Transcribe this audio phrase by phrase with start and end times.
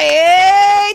[0.00, 0.42] Eita!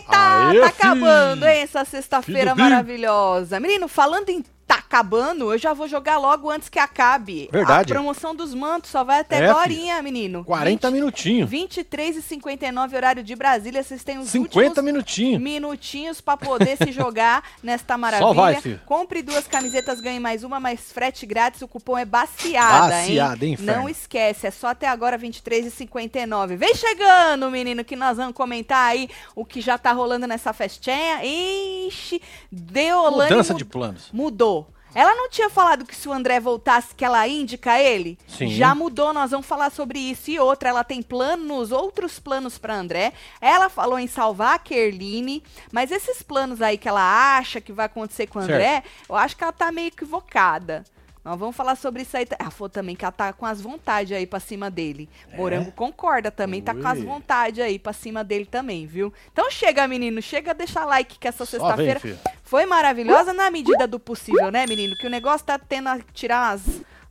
[0.00, 0.64] tá filho.
[0.64, 3.58] acabando, hein, essa sexta-feira maravilhosa.
[3.58, 4.44] Menino, falando em
[4.88, 7.48] acabando, eu já vou jogar logo antes que acabe.
[7.52, 7.92] Verdade.
[7.92, 10.42] A promoção dos mantos só vai até É, agorinha, menino.
[10.44, 11.48] 40 minutinhos.
[11.48, 15.42] 23 e 59 horário de Brasília, vocês têm os 50 últimos minutinhos.
[15.42, 18.32] minutinhos pra poder se jogar nesta maravilha.
[18.32, 18.80] vai, filho.
[18.86, 21.60] Compre duas camisetas, ganhe mais uma, mais frete grátis.
[21.60, 23.52] O cupom é baciada, Baciada, hein, hein?
[23.54, 23.82] inferno?
[23.82, 26.56] Não esquece, é só até agora 23 e 59.
[26.56, 31.20] Vem chegando, menino, que nós vamos comentar aí o que já tá rolando nessa festinha.
[31.22, 34.08] Ixi, Deolane Mudança mu- de planos.
[34.12, 34.66] mudou.
[34.94, 38.18] Ela não tinha falado que se o André voltasse, que ela indica ele?
[38.26, 38.48] Sim.
[38.48, 40.30] Já mudou, nós vamos falar sobre isso.
[40.30, 43.12] E outra, ela tem planos, outros planos para André.
[43.40, 47.86] Ela falou em salvar a Kerline, mas esses planos aí que ela acha que vai
[47.86, 48.54] acontecer com o Certo.
[48.54, 50.84] André, eu acho que ela tá meio equivocada.
[51.28, 52.26] Nós vamos falar sobre isso aí.
[52.38, 55.10] Ela falou também que ela tá com as vontades aí pra cima dele.
[55.34, 57.00] Morango concorda também, tá com as É?
[57.00, 57.06] Ui.
[57.06, 59.12] vontades aí pra cima dele também, viu?
[59.32, 62.00] Então chega, menino, chega, deixa like que essa sexta-feira
[62.42, 64.96] foi maravilhosa na medida do possível, né, menino?
[64.96, 66.62] Que o negócio tá tendo a tirar as,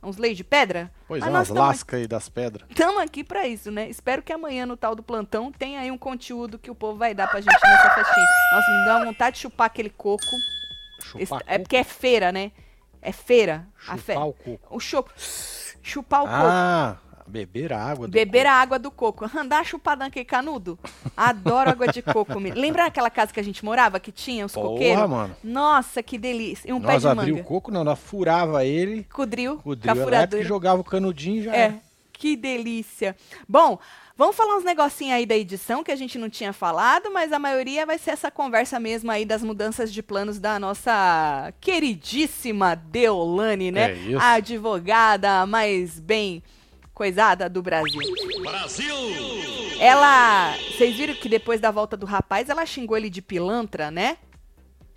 [0.02, 0.90] uns leis de pedra.
[1.06, 2.68] Pois Mas é, umas tamo- lascas aí das pedras.
[2.68, 3.88] Estamos aqui pra isso, né?
[3.88, 7.14] Espero que amanhã no tal do plantão tenha aí um conteúdo que o povo vai
[7.14, 8.26] dar pra gente nessa festinha.
[8.52, 10.24] Nossa, me dá vontade de chupar aquele coco.
[11.14, 11.60] Esse- Chupar é coco.
[11.62, 12.50] porque é feira, né?
[13.02, 13.66] É feira.
[13.86, 14.12] a fe...
[14.12, 14.76] Chupar o coco.
[14.76, 15.10] O chup...
[15.82, 16.36] Chupar o coco.
[16.40, 16.96] Ah,
[17.26, 18.54] beber a água do Beber coco.
[18.54, 19.30] a água do coco.
[19.38, 20.78] Andar chupada naquele canudo.
[21.16, 22.38] Adoro água de coco.
[22.40, 25.08] me- Lembra aquela casa que a gente morava, que tinha os Porra, coqueiros?
[25.08, 25.36] mano.
[25.42, 26.68] Nossa, que delícia.
[26.68, 27.42] E um pé Nós de abrimos manga.
[27.42, 30.46] o coco, não, nós furava ele, Cudril, o com a drill elétrico e furadeira.
[30.46, 31.87] jogava o canudinho e já É, era.
[32.18, 33.16] Que delícia.
[33.48, 33.78] Bom,
[34.16, 37.38] vamos falar uns negocinhos aí da edição que a gente não tinha falado, mas a
[37.38, 43.70] maioria vai ser essa conversa mesmo aí das mudanças de planos da nossa queridíssima Deolane,
[43.70, 43.92] né?
[43.92, 44.18] É isso.
[44.18, 46.42] A advogada mais bem
[46.92, 48.02] coisada do Brasil.
[49.78, 54.18] Ela, vocês viram que depois da volta do rapaz, ela xingou ele de pilantra, né?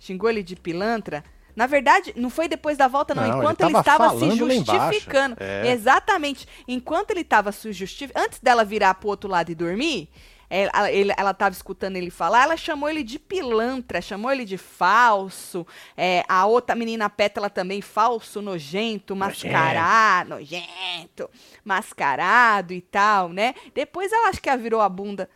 [0.00, 1.22] Xingou ele de pilantra.
[1.54, 3.22] Na verdade, não foi depois da volta, não.
[3.26, 5.36] Não, Enquanto ele, tava estava se justificando.
[5.38, 5.70] É.
[5.70, 6.46] Exatamente.
[6.66, 10.08] Enquanto ele estava se justificando, antes dela virar pro outro lado e dormir,
[10.48, 14.58] ela, ele- ela tava escutando ele falar, ela chamou ele de pilantra, chamou ele de
[14.58, 15.66] falso.
[15.96, 21.30] É, a outra menina pétala também, falso, nojento, mascarado, nojento,
[21.64, 23.54] mascarado e tal, né?
[23.74, 25.28] Depois ela acho que ela virou a bunda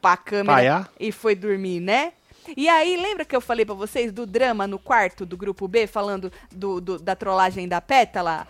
[0.00, 0.88] pra câmera Paiá?
[0.98, 2.12] e foi dormir, né?
[2.56, 5.86] E aí, lembra que eu falei pra vocês do drama no quarto do grupo B,
[5.86, 8.46] falando do, do- da trollagem da pétala?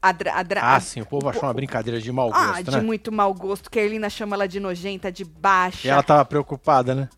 [0.00, 2.64] A dra- a dra- Ah, sim, o povo achou uma brincadeira de mau ah, gosto,
[2.64, 2.80] de né?
[2.82, 3.70] muito mau gosto.
[3.70, 5.88] Que a Erlina chama ela de nojenta, de baixa.
[5.88, 7.08] E ela tava preocupada, né?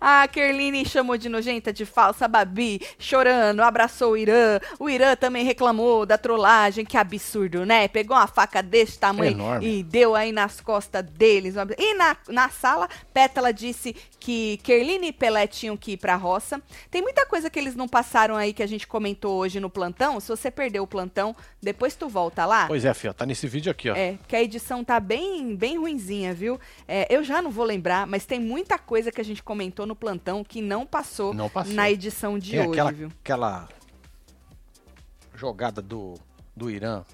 [0.09, 4.61] A Kerline chamou de nojenta, de falsa, Babi, chorando, abraçou o Irã.
[4.79, 7.89] O Irã também reclamou da trollagem, que absurdo, né?
[7.89, 9.67] Pegou uma faca desse tamanho Enorme.
[9.67, 11.57] e deu aí nas costas deles.
[11.77, 16.63] E na, na sala, Pétala disse que Kerline e Pelé tinham que ir pra roça.
[16.89, 20.21] Tem muita coisa que eles não passaram aí que a gente comentou hoje no plantão.
[20.21, 22.69] Se você perdeu o plantão, depois tu volta lá.
[22.69, 23.97] Pois é, filho, tá nesse vídeo aqui, ó.
[23.97, 26.61] É, que a edição tá bem, bem ruinzinha, viu?
[26.87, 29.96] É, eu já não vou lembrar, mas tem muita coisa que a gente comentou no
[29.97, 31.75] plantão que não passou, Não passou.
[31.75, 33.09] na edição de Tem hoje, aquela, viu?
[33.21, 33.69] aquela
[35.35, 36.15] jogada do,
[36.55, 37.05] do Irã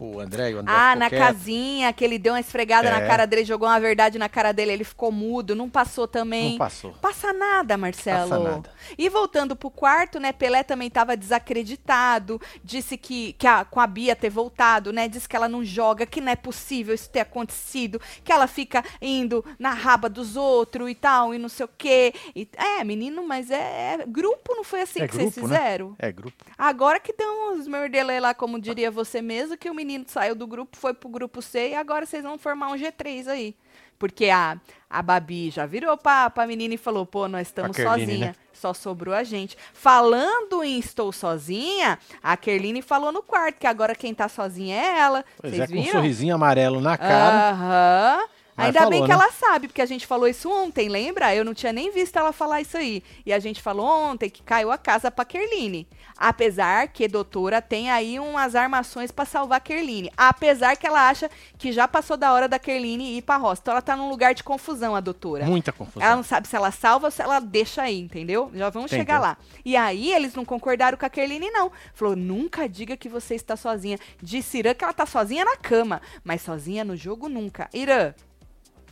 [0.00, 1.20] pro André e o André Ah, na quieto.
[1.20, 3.06] casinha, que ele deu uma esfregada na É.
[3.06, 6.52] cara dele, jogou uma verdade na cara dele, ele ficou mudo, não passou também.
[6.52, 6.92] Não passou.
[7.02, 8.30] Passa nada, Marcelo.
[8.30, 8.70] Passa nada.
[8.96, 10.32] E voltando pro quarto, né?
[10.32, 12.40] Pelé também tava desacreditado.
[12.64, 15.06] Disse que, que a, com a Bia ter voltado, né?
[15.06, 18.82] Disse que ela não joga, que não é possível isso ter acontecido, que ela fica
[19.02, 22.14] indo na raba dos outros e tal, e não sei o quê.
[22.34, 25.58] E, é, menino, mas é, é grupo, não foi assim É que vocês grupo, né?
[25.58, 25.94] fizeram?
[25.98, 26.42] É grupo.
[26.56, 30.46] Agora que dão uns merdelê lá, como diria você mesmo, que o menino saiu do
[30.46, 33.54] grupo, foi pro grupo C e agora vocês vão formar um G3 aí.
[33.98, 38.26] Porque a, a Babi já virou pra, pra menina e falou, pô, nós estamos sozinha.
[38.28, 38.34] né?
[38.52, 39.56] Só sobrou a gente.
[39.74, 44.98] Falando em estou sozinha, a Kerline falou no quarto que agora quem tá sozinha é
[45.00, 45.24] ela.
[45.38, 45.92] Pois Vocês é, com um viram?
[45.92, 47.50] sorrisinho amarelo na cara.
[47.50, 48.24] Aham.
[48.60, 49.14] Mas Ainda bem falou, que né?
[49.14, 51.34] ela sabe, porque a gente falou isso ontem, lembra?
[51.34, 53.02] Eu não tinha nem visto ela falar isso aí.
[53.24, 55.88] E a gente falou ontem que caiu a casa pra Kerline.
[56.16, 60.12] Apesar que doutora tem aí umas armações pra salvar a Kerline.
[60.16, 63.62] Apesar que ela acha que já passou da hora da Kerline ir pra roça.
[63.62, 65.46] Então ela tá num lugar de confusão, a doutora.
[65.46, 66.06] Muita confusão.
[66.06, 68.50] Ela não sabe se ela salva ou se ela deixa aí, entendeu?
[68.54, 69.06] Já vamos Entendeu.
[69.06, 69.38] chegar lá.
[69.64, 71.72] E aí eles não concordaram com a Kerline, não.
[71.94, 73.98] Falou, nunca diga que você está sozinha.
[74.22, 77.68] Disse Irã que ela tá sozinha na cama, mas sozinha no jogo nunca.
[77.72, 78.12] Irã,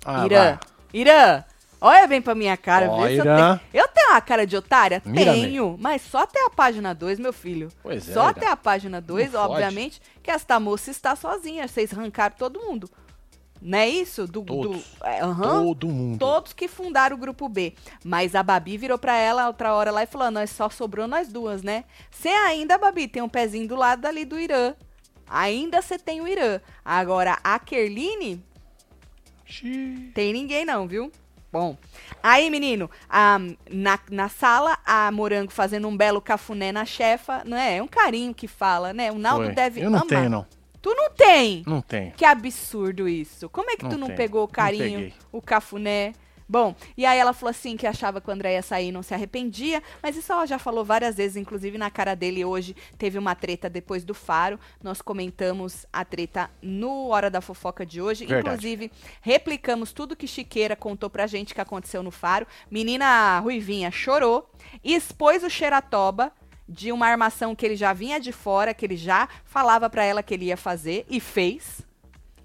[0.04, 0.58] Ah, Irã, vai.
[0.92, 1.44] Irã,
[1.80, 3.60] Olha bem pra minha cara, Ó, vê se eu tenho.
[3.72, 5.00] Eu tenho uma cara de otária?
[5.04, 5.42] Mira-me.
[5.42, 7.68] tenho, mas só até a página 2, meu filho.
[7.82, 9.52] Pois é, Só até a página 2, Não fode.
[9.52, 11.68] obviamente, que esta moça está sozinha.
[11.68, 12.90] Vocês arrancaram todo mundo.
[13.62, 14.26] Não é isso?
[14.26, 14.84] Do, do, Todos.
[15.04, 15.64] é, aham.
[15.64, 16.18] Todo mundo.
[16.18, 17.74] Todos que fundaram o grupo B.
[18.04, 21.28] Mas a Babi virou pra ela outra hora lá e falou: nós só sobrou nós
[21.28, 21.84] duas, né?
[22.10, 24.74] Você ainda, Babi, tem um pezinho do lado ali do Irã.
[25.28, 26.60] Ainda você tem o Irã.
[26.84, 28.42] Agora, a Kerline,
[29.48, 30.10] Xiii.
[30.14, 31.10] tem ninguém não, viu?
[31.50, 31.76] Bom.
[32.22, 33.38] Aí, menino, a-
[33.70, 37.78] na, na sala, a Morango fazendo um belo cafuné na chefa, não é?
[37.78, 39.10] É um carinho que fala, né?
[39.10, 39.54] O Naldo Foi.
[39.54, 40.08] deve Eu não amar.
[40.08, 40.46] tenho, não.
[40.82, 41.62] Tu não tem?
[41.66, 42.12] Não tenho.
[42.12, 43.48] Que absurdo isso.
[43.48, 44.16] Como é que Não tu não tem.
[44.16, 46.12] pegou o carinho, o cafuné?
[46.48, 49.02] Bom, e aí ela falou assim que achava que o André ia sair e não
[49.02, 53.18] se arrependia, mas isso ela já falou várias vezes, inclusive na cara dele hoje teve
[53.18, 54.58] uma treta depois do Faro.
[54.82, 58.48] Nós comentamos a treta no Hora da Fofoca de hoje, Verdade.
[58.48, 62.46] inclusive replicamos tudo que Chiqueira contou pra gente que aconteceu no Faro.
[62.70, 64.50] Menina Ruivinha chorou,
[64.82, 66.32] expôs o Xeratoba
[66.66, 70.22] de uma armação que ele já vinha de fora, que ele já falava pra ela
[70.22, 71.86] que ele ia fazer e fez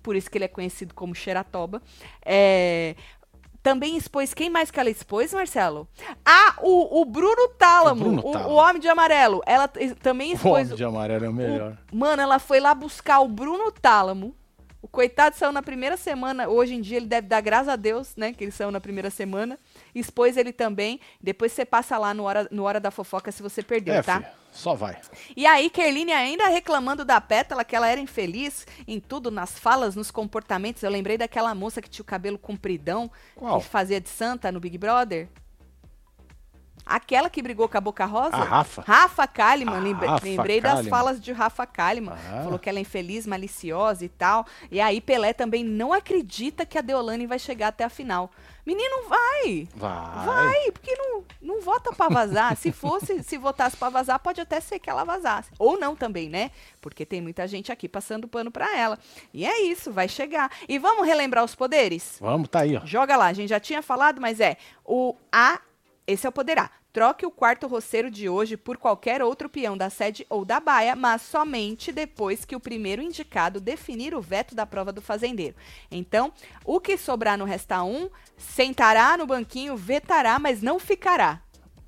[0.03, 1.81] por isso que ele é conhecido como Xeratoba.
[2.23, 2.93] É,
[3.63, 5.87] também expôs, quem mais que ela expôs, Marcelo?
[6.25, 8.49] Ah, o, o Bruno Tálamo, O Bruno o, Tálamo.
[8.53, 9.41] o Homem de Amarelo.
[9.45, 10.65] Ela também O expôs...
[10.67, 11.77] homem de amarelo é o melhor.
[11.91, 14.35] Mano, ela foi lá buscar o Bruno Tálamo.
[14.81, 16.49] O coitado saiu na primeira semana.
[16.49, 18.33] Hoje em dia ele deve dar graças a Deus, né?
[18.33, 19.57] Que ele saiu na primeira semana.
[19.95, 20.99] Expôs ele também.
[21.21, 24.17] Depois você passa lá no Hora, no hora da Fofoca se você perdeu, É, tá?
[24.19, 24.97] filho, só vai.
[25.35, 29.95] E aí, Kerline ainda reclamando da Pétala, que ela era infeliz em tudo, nas falas,
[29.95, 30.83] nos comportamentos.
[30.83, 33.59] Eu lembrei daquela moça que tinha o cabelo compridão, Qual?
[33.59, 35.27] que fazia de santa no Big Brother.
[36.85, 38.35] Aquela que brigou com a Boca Rosa?
[38.35, 38.81] A Rafa?
[38.85, 40.89] Rafa Kalimann, A lembre- Rafa lembrei das Kalimann.
[40.89, 42.17] falas de Rafa Kalimann.
[42.29, 42.43] Ah.
[42.43, 44.45] Falou que ela é infeliz, maliciosa e tal.
[44.69, 48.29] E aí Pelé também não acredita que a Deolane vai chegar até a final.
[48.65, 49.67] Menino, vai!
[49.75, 50.25] Vai.
[50.25, 51.12] Vai, porque não,
[51.43, 52.55] não vota pra vazar.
[52.55, 55.51] Se fosse, se votasse pra vazar, pode até ser que ela vazasse.
[55.59, 56.51] Ou não também, né?
[56.81, 58.97] Porque tem muita gente aqui passando pano pra ela.
[59.33, 60.49] E é isso, vai chegar.
[60.67, 62.17] E vamos relembrar os poderes?
[62.19, 62.85] Vamos, tá aí, ó.
[62.85, 65.59] Joga lá, a gente já tinha falado, mas é o A,
[66.07, 66.71] esse é o poder A.
[66.93, 70.95] Troque o quarto roceiro de hoje por qualquer outro peão da sede ou da baia,
[70.95, 75.55] mas somente depois que o primeiro indicado definir o veto da prova do fazendeiro.
[75.89, 76.31] Então,
[76.63, 81.41] o que sobrar no resta um, sentará no banquinho, vetará, mas não ficará.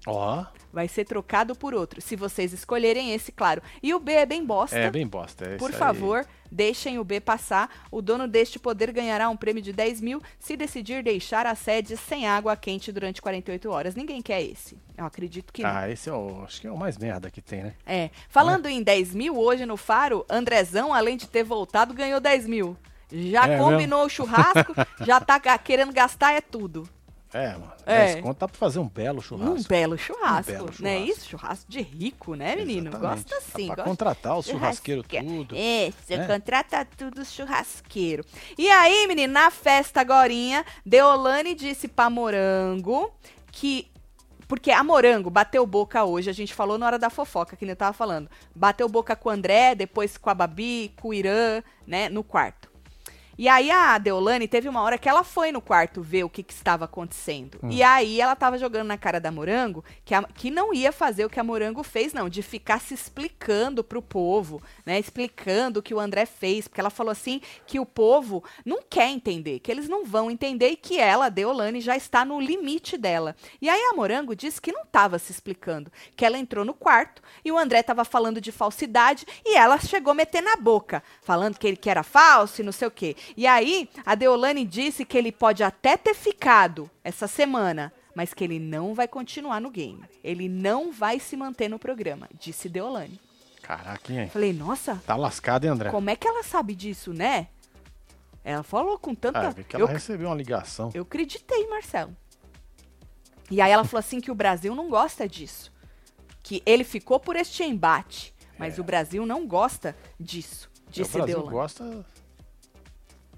[0.08, 0.44] Ó,
[0.76, 3.62] Vai ser trocado por outro, se vocês escolherem esse, claro.
[3.82, 4.78] E o B é bem bosta.
[4.78, 5.46] é bem bosta.
[5.46, 5.88] é Por isso aí.
[5.88, 7.70] favor, deixem o B passar.
[7.90, 11.96] O dono deste poder ganhará um prêmio de 10 mil se decidir deixar a sede
[11.96, 13.96] sem água quente durante 48 horas.
[13.96, 14.78] Ninguém quer esse.
[14.98, 15.70] Eu acredito que não.
[15.70, 16.44] Ah, esse é o.
[16.44, 17.74] Acho que é o mais merda que tem, né?
[17.86, 18.10] É.
[18.28, 22.76] Falando em 10 mil, hoje no Faro, Andrezão, além de ter voltado, ganhou 10 mil.
[23.10, 24.74] Já É combinou o churrasco,
[25.06, 26.90] já tá querendo gastar é tudo.
[27.36, 27.74] É, mano.
[27.86, 28.14] É.
[28.14, 29.60] 10 conto dá pra fazer um belo churrasco.
[29.60, 31.12] Um belo churrasco, Um belo não é churrasco.
[31.12, 31.30] isso?
[31.30, 32.88] Churrasco de rico, né, menino?
[32.88, 33.24] Exatamente.
[33.30, 33.68] Gosta sim.
[33.68, 35.28] Dá pra gosta contratar o churrasqueiro Churrasqueiro.
[35.28, 35.56] tudo.
[35.58, 36.28] É, você né?
[36.28, 38.24] contrata tudo churrasqueiro.
[38.58, 43.12] E aí, menino, na festa agorinha, Deolane disse pra Morango
[43.52, 43.92] que...
[44.48, 47.72] Porque a Morango bateu boca hoje, a gente falou na hora da fofoca, que nem
[47.72, 48.30] eu tava falando.
[48.56, 52.75] Bateu boca com o André, depois com a Babi, com o Irã, né, no quarto.
[53.38, 56.42] E aí a Deolane teve uma hora que ela foi no quarto ver o que,
[56.44, 57.60] que estava acontecendo.
[57.70, 61.26] E aí ela tava jogando na cara da Morango que, a- que não ia fazer
[61.26, 65.00] o que a Morango fez, não, de ficar se explicando pro povo, né?
[65.00, 66.68] Explicando o que o André fez.
[66.68, 70.70] Porque ela falou assim que o povo não quer entender, que eles não vão entender
[70.70, 73.36] e que ela, a Deolane, já está no limite dela.
[73.62, 77.22] E aí a Morango disse que não estava se explicando, que ela entrou no quarto
[77.44, 81.58] e o André estava falando de falsidade e ela chegou a meter na boca, falando
[81.58, 83.16] que ele que era falso e não sei o quê.
[83.36, 88.44] E aí a Deolane disse que ele pode até ter ficado essa semana, mas que
[88.44, 90.04] ele não vai continuar no game.
[90.24, 93.20] Ele não vai se manter no programa, disse Deolane.
[93.62, 94.30] Caraca, hein?
[94.30, 95.90] Falei, nossa, Tá lascado, hein, André?
[95.90, 97.48] como é que ela sabe disso, né?
[98.44, 99.50] Ela falou com tanta.
[99.50, 100.92] Ah, que eu ela recebeu uma ligação.
[100.94, 102.16] eu acreditei, Marcelo.
[103.50, 105.72] E aí ela falou assim que o Brasil não gosta disso.
[106.44, 110.70] Que ele ficou por este embate, mas o Brasil não gosta disso.
[110.86, 111.52] É, o Disse Brasil Deolane.
[111.52, 112.06] gosta.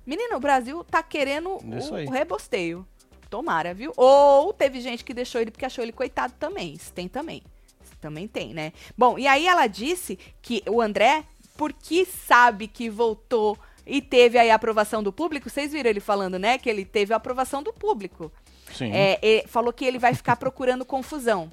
[0.07, 2.87] Menina, o Brasil tá querendo o, o rebosteio.
[3.29, 3.91] Tomara, viu?
[3.97, 6.73] Ou teve gente que deixou ele porque achou ele coitado também.
[6.73, 7.43] Isso tem também.
[7.83, 8.71] Isso também tem, né?
[8.97, 11.25] Bom, e aí ela disse que o André,
[11.57, 16.39] porque sabe que voltou e teve aí a aprovação do público, vocês viram ele falando,
[16.39, 16.57] né?
[16.57, 18.31] Que ele teve a aprovação do público.
[18.73, 18.91] Sim.
[18.93, 21.51] É, falou que ele vai ficar procurando confusão.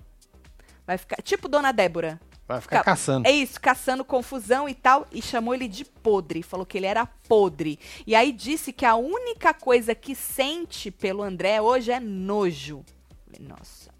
[0.87, 1.16] Vai ficar.
[1.23, 2.20] Tipo Dona Débora.
[2.46, 3.26] Vai ficar Ca- caçando.
[3.26, 7.06] É isso, caçando confusão e tal, e chamou ele de podre, falou que ele era
[7.06, 7.78] podre.
[8.06, 12.84] E aí disse que a única coisa que sente pelo André hoje é nojo.
[13.40, 13.90] Nossa,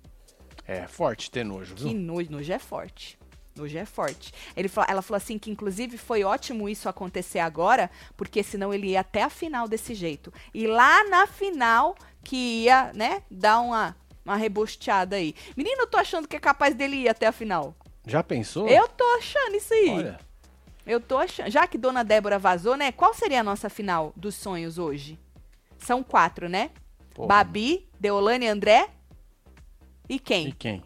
[0.67, 1.95] É forte ter nojo, que viu?
[1.95, 3.19] nojo, nojo é forte.
[3.57, 4.33] Nojo é forte.
[4.57, 9.01] Ele ela falou assim que inclusive foi ótimo isso acontecer agora, porque senão ele ia
[9.01, 10.33] até a final desse jeito.
[10.53, 15.35] E lá na final que ia, né, dar uma, uma rebosteada aí.
[15.57, 17.75] Menino, eu tô achando que é capaz dele ir até a final.
[18.07, 18.69] Já pensou?
[18.69, 19.91] Eu tô achando isso aí.
[19.91, 20.21] Olha,
[20.87, 21.51] Eu tô achando.
[21.51, 22.93] Já que Dona Débora vazou, né?
[22.93, 25.19] Qual seria a nossa final dos sonhos hoje?
[25.79, 26.71] São quatro, né?
[27.15, 28.89] pô, Babi, Deolane, André
[30.09, 30.51] e E quem?
[30.53, 30.83] quem?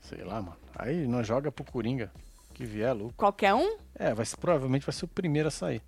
[0.00, 0.56] Sei lá, mano.
[0.74, 2.12] Aí não joga pro Coringa.
[2.52, 3.14] Que vier, louco.
[3.16, 3.78] Qualquer um?
[3.94, 5.80] É, vai provavelmente vai ser o primeiro a sair.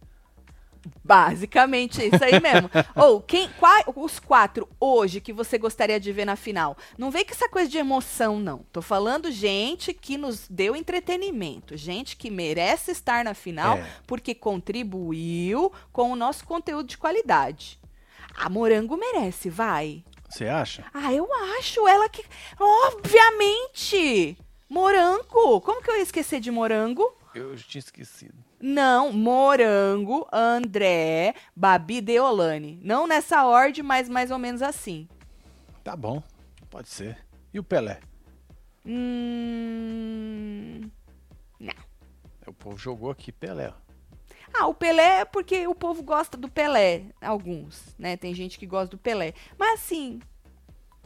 [1.04, 2.70] Basicamente isso aí mesmo.
[2.96, 6.76] Ou quem, quais os quatro hoje que você gostaria de ver na final?
[6.98, 8.58] Não vem com essa coisa de emoção, não.
[8.72, 13.86] Tô falando gente que nos deu entretenimento, gente que merece estar na final É.
[14.06, 17.78] porque contribuiu com o nosso conteúdo de qualidade.
[18.36, 20.04] A Morango merece, vai.
[20.28, 20.84] Você acha?
[20.92, 22.24] Ah, eu acho ela que.
[22.58, 24.36] Obviamente!
[24.68, 25.60] Morango!
[25.60, 27.16] Como que eu ia esquecer de morango?
[27.34, 28.34] Eu tinha esquecido.
[28.66, 32.80] Não, Morango, André, Babi Deolane.
[32.82, 35.06] Não nessa ordem, mas mais ou menos assim.
[35.84, 36.22] Tá bom.
[36.70, 37.18] Pode ser.
[37.52, 38.00] E o Pelé?
[38.86, 40.90] Hum.
[42.46, 43.68] O povo jogou aqui Pelé.
[43.68, 43.74] ó.
[44.58, 47.02] Ah, o Pelé é porque o povo gosta do Pelé.
[47.20, 48.16] Alguns, né?
[48.16, 49.34] Tem gente que gosta do Pelé.
[49.58, 50.20] Mas assim,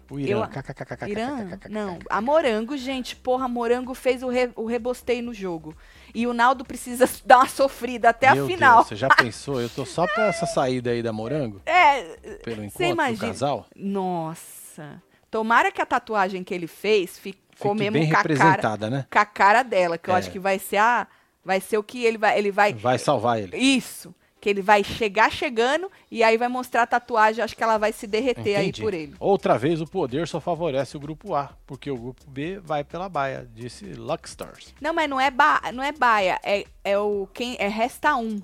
[0.09, 0.49] O Irã.
[0.49, 1.09] Eu-.
[1.09, 1.99] Irã, não.
[2.09, 5.75] A Morango, gente, porra, a Morango fez o, re, o rebosteio no jogo.
[6.15, 8.77] E o Naldo precisa dar uma sofrida até Meu a final.
[8.77, 9.61] Deus, você já pensou?
[9.61, 11.61] Eu tô só pra essa saída aí da Morango?
[11.67, 12.03] É,
[12.45, 13.29] Pelo encontro do imagina.
[13.29, 13.67] casal?
[13.75, 15.03] nossa.
[15.31, 17.39] Tomara que a tatuagem que ele fez Fique
[17.75, 19.07] mesmo bem com a, cara, representada, né?
[19.11, 20.19] com a cara dela, que eu É.
[20.19, 21.07] acho que vai ser a.
[21.45, 22.39] Vai ser o que ele vai.
[22.39, 22.73] Ele vai.
[22.73, 23.57] Vai salvar ele.
[23.57, 24.15] Isso.
[24.41, 27.43] Que ele vai chegar chegando e aí vai mostrar a tatuagem.
[27.43, 28.83] Acho que ela vai se derreter aí Entendi.
[28.83, 29.15] por ele.
[29.19, 33.09] Outra vez o poder só favorece o grupo A, porque o grupo B vai pela
[33.09, 34.75] baia, disse Luckstars.
[34.81, 36.39] Não, mas não é, ba não é baia.
[36.43, 37.29] É, é o.
[37.35, 38.41] Quem, é resta um.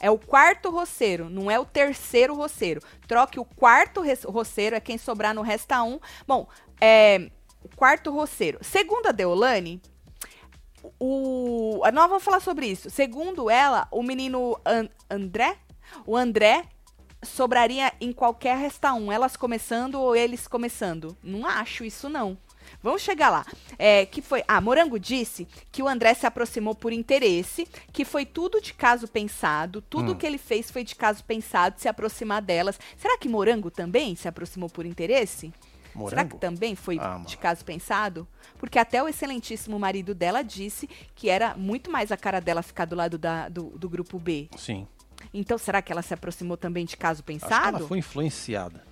[0.00, 2.82] É o quarto roceiro, não é o terceiro roceiro.
[3.06, 5.98] Troque o quarto roceiro, é quem sobrar no resta um.
[6.26, 6.46] Bom,
[6.80, 7.30] é.
[7.62, 8.58] O quarto roceiro.
[8.60, 9.80] Segundo a Deolane,
[10.98, 11.80] o.
[11.84, 12.90] ah, Nós vamos falar sobre isso.
[12.90, 15.56] Segundo ela, o menino An- André,
[16.06, 16.64] o André
[17.22, 19.10] sobraria em qualquer resta um.
[19.10, 21.16] Elas começando ou eles começando.
[21.22, 22.36] Não acho isso, não.
[22.82, 23.44] Vamos chegar lá.
[23.78, 24.42] É, que foi.
[24.48, 29.06] Ah, Morango disse que o André se aproximou por interesse, que foi tudo de caso
[29.06, 30.14] pensado, tudo Hum.
[30.14, 32.78] que ele fez foi de caso pensado, se aproximar delas.
[32.96, 35.52] Será que Morango também se aproximou por interesse?
[36.08, 36.38] Será que Morango?
[36.38, 38.26] também foi Ah, de caso pensado?
[38.58, 42.84] Porque até o excelentíssimo marido dela disse que era muito mais a cara dela ficar
[42.84, 44.48] do lado da- do, do grupo B.
[44.56, 44.86] Sim.
[45.32, 47.78] Então, será que ela se aproximou também de caso Acho pensado?
[47.78, 48.82] ela foi influenciada.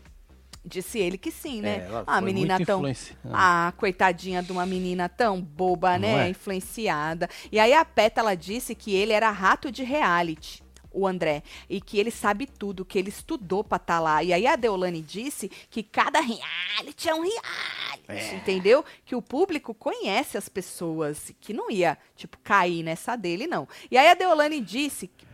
[0.65, 1.79] Disse ele que sim, né?
[1.79, 2.79] É, ela a foi menina tão.
[2.79, 3.19] influenciada.
[3.33, 6.27] Ah, coitadinha de uma menina tão boba, Não né?
[6.27, 6.31] é?
[6.31, 7.29] Influenciada.
[7.51, 10.62] E aí a Pétala disse que ele era rato de reality.
[10.93, 14.23] O André, e que ele sabe tudo, que ele estudou pra estar lá.
[14.23, 18.35] E aí a Deolane disse que cada reality é um reality, É.
[18.35, 18.85] entendeu?
[19.05, 23.67] Que o público conhece as pessoas, que não ia, tipo, cair nessa dele, não.
[23.91, 25.27] E aí a Deolane disse que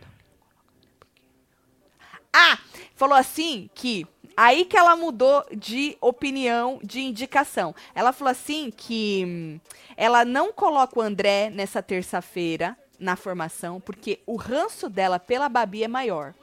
[2.31, 2.59] ah,
[2.95, 4.05] falou assim que
[4.37, 7.73] aí que ela mudou de opinião, de indicação.
[7.93, 9.59] Ela falou assim que hum,
[9.97, 15.83] ela não coloca o André nessa terça-feira na formação porque o ranço dela pela Babi
[15.83, 16.33] é maior.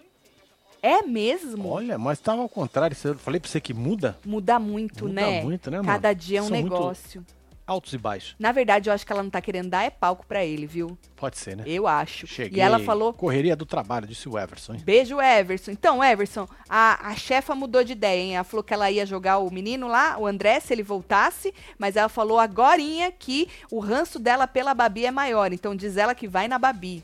[0.82, 1.68] É mesmo?
[1.68, 2.96] Olha, mas tava ao contrário.
[3.04, 5.42] Eu falei pra você que muda Muda muito, Muda né?
[5.42, 5.88] muito, né, mano?
[5.88, 7.26] Cada dia é um São muito- negócio.
[7.66, 8.34] Altos e baixos.
[8.38, 10.96] Na verdade, eu acho que ela não tá querendo dar é palco pra ele, viu?
[11.16, 11.64] Pode ser, né?
[11.66, 12.26] Eu acho.
[12.26, 12.58] Cheguei.
[12.58, 14.74] E ela falou Correria do trabalho, disse o Everson.
[14.74, 14.82] hein?
[14.84, 15.70] Beijo, Everson.
[15.70, 18.34] Então, Everson, a, a chefa mudou de ideia, hein?
[18.36, 21.96] Ela falou que ela ia jogar o menino lá, o André, se ele voltasse, mas
[21.96, 25.52] ela falou agorinha que o ranço dela pela Babi é maior.
[25.52, 27.02] Então diz ela que vai na Babi.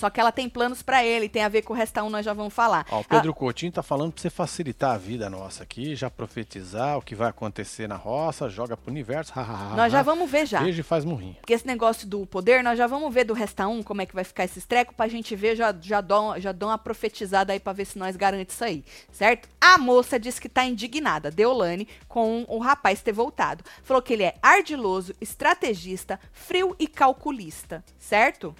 [0.00, 2.24] Só que ela tem planos pra ele, tem a ver com o resta um, nós
[2.24, 2.86] já vamos falar.
[2.90, 6.96] Ó, o Pedro Coutinho tá falando pra você facilitar a vida nossa aqui, já profetizar
[6.96, 9.30] o que vai acontecer na roça, joga pro universo.
[9.76, 10.62] nós já vamos ver já.
[10.62, 11.34] Beijo e faz murrinho.
[11.34, 14.14] Porque esse negócio do poder, nós já vamos ver do Resta 1 como é que
[14.14, 17.60] vai ficar esse treco pra gente ver, já, já, dou, já dou uma profetizada aí
[17.60, 19.50] pra ver se nós garante isso aí, certo?
[19.60, 23.62] A moça disse que tá indignada, Deolane, com o rapaz ter voltado.
[23.82, 28.54] Falou que ele é ardiloso, estrategista, frio e calculista, certo?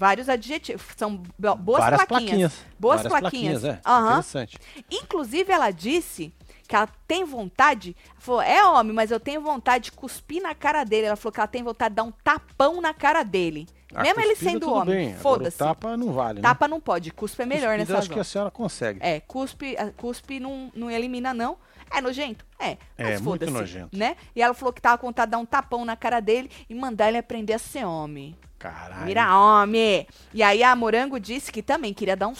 [0.00, 2.30] Vários adjetivos, são bo- boas Várias plaquinhas.
[2.30, 2.64] plaquinhas.
[2.78, 3.64] Boas Várias plaquinhas.
[3.64, 3.80] é.
[3.84, 4.08] Aham.
[4.12, 4.58] Interessante.
[4.90, 6.32] Inclusive, ela disse
[6.66, 7.94] que ela tem vontade.
[8.18, 11.06] Falou, é homem, mas eu tenho vontade de cuspir na cara dele.
[11.08, 13.68] Ela falou que ela tem vontade de dar um tapão na cara dele.
[13.94, 15.14] A Mesmo ele sendo homem.
[15.16, 15.58] Foda-se.
[15.58, 17.54] Tapa não vale, Tapa não pode, cuspe é né?
[17.56, 19.00] melhor Cuspida, nessa acho que a senhora consegue.
[19.02, 21.58] É, cuspe, a- cuspe não, não elimina, não.
[21.92, 22.42] É nojento?
[22.58, 22.78] É.
[22.96, 23.98] É, Mas muito foda-se, nojento.
[23.98, 24.16] Né?
[24.34, 26.74] E ela falou que tava com vontade de dar um tapão na cara dele e
[26.74, 28.34] mandar ele aprender a ser homem.
[28.60, 29.06] Caralho.
[29.06, 30.06] Vira homem.
[30.34, 32.34] E aí a Morango disse que também queria dar um,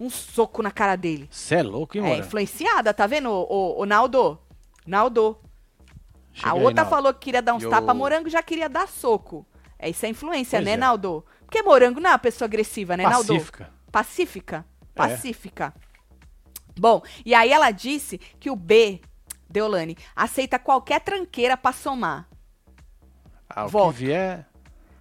[0.00, 1.28] um soco na cara dele.
[1.30, 2.20] Você é louco, hein, É, mano?
[2.24, 3.42] influenciada, tá vendo, o,
[3.78, 4.38] o, o Naldo?
[4.86, 5.38] Naldo.
[6.42, 9.46] a outra falou que queria dar uns E tapas, Morango já queria dar soco.
[9.78, 10.76] É, isso é influência, Pois né, é.
[10.78, 11.22] Naldo?
[11.44, 13.34] Porque Morango não é uma pessoa agressiva, né, Naldo?
[13.34, 13.70] Pacífica.
[13.92, 14.56] Pacífica?
[14.56, 14.96] É.
[14.96, 15.74] Pacífica.
[16.78, 19.02] Bom, e aí ela disse que o B,
[19.48, 22.26] Deolane, aceita qualquer tranqueira pra somar.
[23.48, 23.98] Ah, o Volta.
[23.98, 24.46] que vier...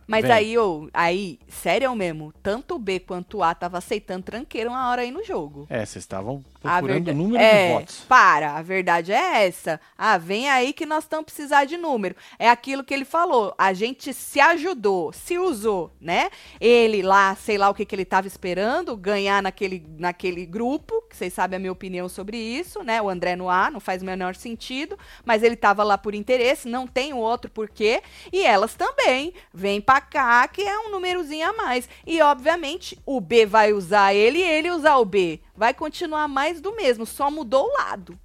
[0.08, 0.32] Mas Vem.
[0.32, 4.90] aí, ô, aí, sério mesmo, tanto o B quanto o A tava aceitando tranqueira uma
[4.90, 5.66] hora aí no jogo.
[5.70, 8.00] É, vocês estavam procurando verda- o número é, de votos.
[8.08, 9.80] Para, a verdade é essa.
[9.98, 12.16] Ah, vem aí que nós estamos precisar de número.
[12.38, 13.54] É aquilo que ele falou.
[13.58, 16.30] A gente se ajudou, se usou, né?
[16.60, 21.16] Ele lá, sei lá o que, que ele estava esperando, ganhar naquele, naquele grupo, que
[21.16, 23.02] vocês sabem a minha opinião sobre isso, né?
[23.02, 26.68] O André no A, não faz o menor sentido, mas ele estava lá por interesse,
[26.68, 28.02] não tem o outro porquê.
[28.32, 29.34] E elas também.
[29.54, 31.90] Vem pra cá, que é um númerozinho a mais.
[32.06, 35.40] E, obviamente, o B vai usar ele e ele usar o B.
[35.56, 38.20] Vai continuar mais do mesmo, só mudou o lado.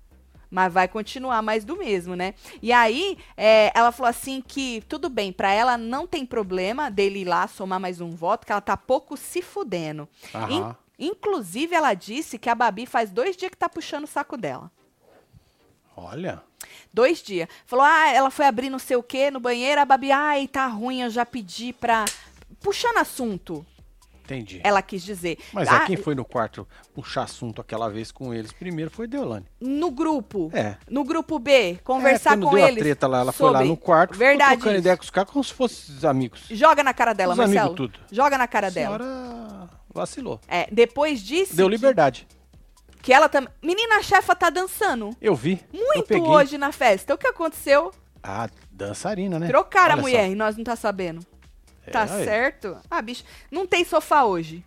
[0.50, 2.34] Mas vai continuar mais do mesmo, né?
[2.60, 7.20] E aí, é, ela falou assim que tudo bem, pra ela não tem problema dele
[7.20, 10.08] ir lá somar mais um voto, que ela tá pouco se fudendo.
[10.98, 14.36] In- inclusive, ela disse que a Babi faz dois dias que tá puxando o saco
[14.36, 14.72] dela.
[15.96, 16.42] Olha.
[16.92, 17.48] Dois dias.
[17.64, 20.66] Falou, ah, ela foi abrir não sei o quê no banheiro, a Babi, ai, tá
[20.66, 22.04] ruim, eu já pedi pra.
[22.60, 23.64] Puxando assunto,
[24.34, 24.60] Entendi.
[24.62, 25.38] ela quis dizer.
[25.52, 29.06] Mas Ah, é quem foi no quarto puxar assunto aquela vez com eles primeiro foi
[29.06, 29.46] Deolane.
[29.60, 30.50] No grupo.
[30.54, 30.76] É.
[30.88, 32.76] No grupo B, conversar é, com deu eles.
[32.76, 34.56] a treta lá, ela foi lá sobre- no quarto, Verdade.
[34.56, 36.42] trocando ideia com os caras como se fossem amigos.
[36.50, 37.74] Joga na cara dela, Os amigos Marcelo.
[37.76, 37.98] tudo.
[38.12, 38.98] Joga na cara a dela.
[38.98, 40.40] senhora vacilou.
[40.46, 42.26] É, depois disse Deu que- liberdade.
[43.02, 43.48] que ela também.
[43.62, 45.60] Menina a chefa tá dançando Eu vi.
[45.72, 46.22] eu muito peguei.
[46.28, 47.14] hoje na festa.
[47.14, 47.90] O que aconteceu?
[48.22, 49.48] Ah, dançarina, né?
[49.48, 50.32] Trocaram a Olha mulher só.
[50.32, 51.24] e nós não tá sabendo.
[51.92, 52.24] Tá aí.
[52.24, 52.76] certo?
[52.90, 53.24] Ah, bicho.
[53.50, 54.64] Não tem sofá hoje.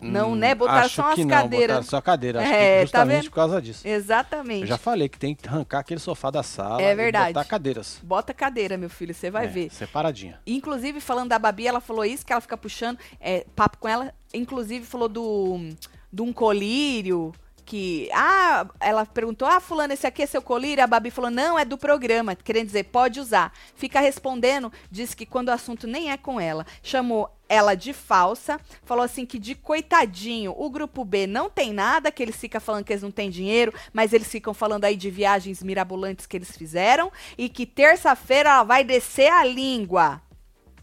[0.00, 0.54] Não, Hum, né?
[0.54, 1.68] Botaram só umas que não, cadeiras.
[1.76, 2.42] Botaram só cadeira.
[2.42, 3.30] Acho É, que tá justamente vendo?
[3.30, 3.88] por causa disso.
[3.88, 4.60] Exatamente.
[4.62, 7.32] Eu já falei que tem que arrancar aquele sofá da sala É e verdade.
[7.32, 8.00] botar cadeiras.
[8.02, 9.70] Bota cadeira, meu filho, você vai É, ver.
[9.72, 10.38] Separadinha.
[10.46, 14.12] Inclusive, falando da Babi, ela falou isso, que ela fica puxando é, papo com ela.
[14.34, 15.70] Inclusive, falou do
[16.12, 17.32] de um colírio.
[17.64, 18.08] Que.
[18.12, 20.84] Ah, ela perguntou: Ah, Fulano, esse aqui é seu colírio?
[20.84, 22.34] A Babi falou: Não, é do programa.
[22.34, 23.52] Querendo dizer, pode usar.
[23.74, 26.66] Fica respondendo, diz que quando o assunto nem é com ela.
[26.82, 28.60] Chamou ela de falsa.
[28.84, 32.84] Falou assim que de coitadinho, o grupo B não tem nada, que eles ficam falando
[32.84, 36.56] que eles não têm dinheiro, mas eles ficam falando aí de viagens mirabolantes que eles
[36.56, 37.10] fizeram.
[37.36, 40.20] E que terça-feira ela vai descer a língua.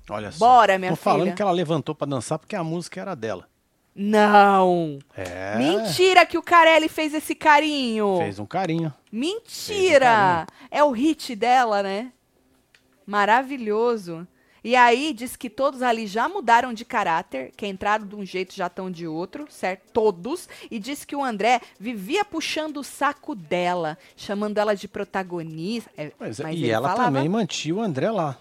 [0.09, 0.39] Olha só.
[0.39, 1.35] Bora, minha Tô falando filha.
[1.35, 3.50] que ela levantou pra dançar porque a música era dela.
[3.93, 4.99] Não!
[5.15, 5.57] É.
[5.57, 8.17] Mentira que o Carelli fez esse carinho!
[8.19, 8.93] Fez um carinho.
[9.11, 10.47] Mentira!
[10.69, 12.11] É o hit dela, né?
[13.05, 14.25] Maravilhoso.
[14.63, 18.53] E aí diz que todos ali já mudaram de caráter, que entraram de um jeito
[18.53, 19.89] já estão de outro, certo?
[19.91, 20.47] Todos.
[20.69, 25.89] E diz que o André vivia puxando o saco dela, chamando ela de protagonista.
[25.97, 28.37] É, Pois é, mas e ela também mantinha o André lá.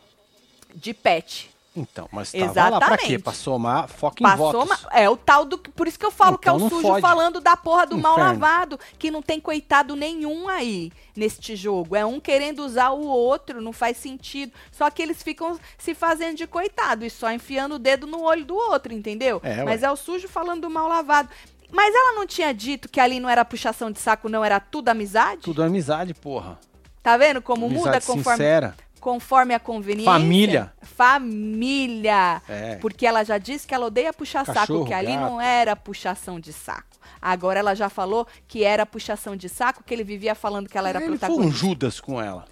[0.75, 1.51] de pet.
[1.77, 3.17] Então, mas tava lá pra quê?
[3.19, 4.65] Pra somar foco em votos.
[4.65, 5.57] uma- É o tal do.
[5.57, 7.01] Por isso que eu falo que é Então o sujo fode.
[7.01, 8.41] falando da porra do mal Inferno.
[8.41, 11.95] lavado, que não tem coitado nenhum aí neste jogo.
[11.95, 14.53] É um querendo usar o outro, não faz sentido.
[14.73, 18.45] Só que eles ficam se fazendo de coitado e só enfiando o dedo no olho
[18.45, 19.41] do outro, entendeu?
[19.45, 21.29] É, Mas é o sujo falando do mal lavado.
[21.71, 24.89] Mas ela não tinha dito que ali não era puxação de saco, não era tudo
[24.89, 25.43] amizade?
[25.43, 26.59] Tudo amizade, porra.
[27.01, 28.75] Tá vendo como amizade muda conforme, sincera.
[29.01, 30.13] Conforme a conveniência?
[30.13, 30.73] Família.
[30.83, 32.43] Família.
[32.49, 32.77] É.
[32.77, 35.21] Porque ela já disse que ela odeia puxar saco, Cachorro, que ali gato.
[35.23, 36.87] não era puxação de saco.
[37.21, 40.89] Agora ela já falou que era puxação de saco, que ele vivia falando que ela
[40.89, 41.59] era Ele foi um protagonista.
[41.59, 42.45] Judas com ela.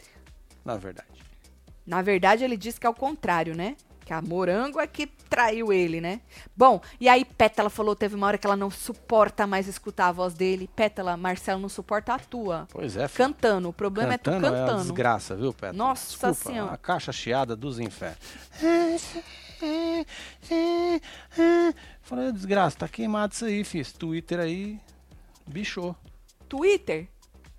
[0.64, 1.08] Na verdade.
[1.86, 3.76] Na verdade, ele disse que é o contrário, né?
[4.08, 6.22] Que a Morango é que traiu ele, né?
[6.56, 10.12] Bom, e aí Pétala falou, teve uma hora que ela não suporta mais escutar a
[10.12, 10.66] voz dele.
[10.74, 12.66] Pétala, Marcelo não suporta a tua.
[12.72, 13.28] Pois é, filho.
[13.28, 14.80] Cantando, o problema é tu é uma cantando.
[14.80, 15.76] desgraça, viu, Pedro?
[15.76, 16.72] Nossa Desculpa, Senhora.
[16.72, 18.16] A caixa chiada dos infernos.
[22.00, 23.60] Falei, desgraça, tá queimado isso aí.
[23.60, 24.80] Esse Twitter aí,
[25.46, 25.94] bichou.
[26.48, 27.08] Twitter?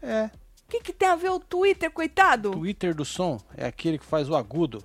[0.01, 0.31] É,
[0.65, 2.49] O que, que tem a ver o Twitter, coitado?
[2.49, 4.83] Twitter do som é aquele que faz o agudo.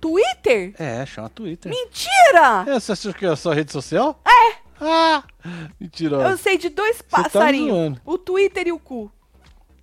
[0.00, 0.74] Twitter?
[0.78, 1.70] É, chama Twitter.
[1.70, 2.64] Mentira!
[2.66, 4.20] É, você acha que é a sua rede social?
[4.26, 4.56] É!
[4.80, 5.24] Ah!
[5.44, 6.36] Eu Mentiroso.
[6.42, 7.70] sei de dois tá passarinhos.
[7.76, 8.00] zoando.
[8.04, 9.10] o Twitter e o cu.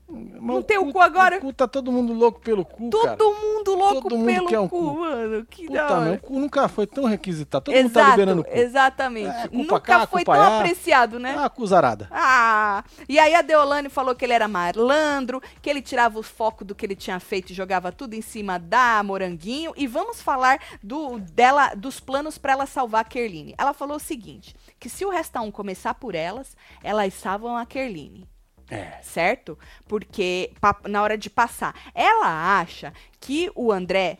[0.07, 1.37] Não tem o cu agora?
[1.37, 3.17] O cu tá todo mundo louco pelo cu, cara.
[3.17, 4.99] Todo mundo louco Todo mundo pelo quer um cu, cu.
[4.99, 5.45] mano.
[5.49, 6.05] Que Puta, da hora.
[6.05, 7.65] meu, o cu nunca foi tão requisitado.
[7.65, 8.51] Todo mundo tá Exato, liberando o cu.
[8.55, 9.27] exatamente.
[9.35, 11.35] É, Nunca cá, foi tão apreciado, né?
[11.37, 12.07] Ah, cuzarada.
[12.11, 16.63] Ah, e aí a Deolane falou que ele era malandro, que ele tirava o foco
[16.63, 19.73] do que ele tinha feito e jogava tudo em cima da Moranguinho.
[19.75, 23.55] E vamos falar do dela, dos planos para ela salvar a Kerline.
[23.57, 27.65] Ela falou o seguinte, que se o Resta 1 começar por elas, elas salvam a
[27.65, 28.27] Kerline.
[28.69, 28.99] É.
[29.01, 29.57] Certo?
[29.87, 30.51] Porque
[30.87, 34.17] na hora de passar, ela acha que o André,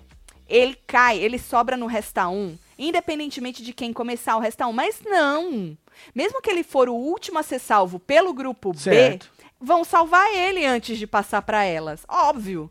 [0.47, 4.71] ele cai, ele sobra no Resta 1, independentemente de quem começar o Resta 1.
[4.73, 5.75] Mas não!
[6.13, 9.31] Mesmo que ele for o último a ser salvo pelo grupo B, Certo.
[9.59, 12.05] vão salvar ele antes de passar para elas.
[12.07, 12.69] Óbvio.